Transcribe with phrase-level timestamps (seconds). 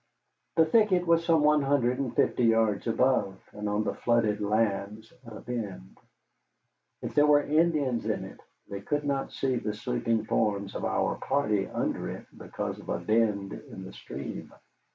[0.55, 5.13] The thicket was some one hundred and fifty yards above, and on the flooded lands
[5.27, 5.95] at a bend.
[7.03, 11.17] If there were Indians in it, they could not see the sleeping forms of our
[11.17, 14.51] party under me because of a bend in the stream.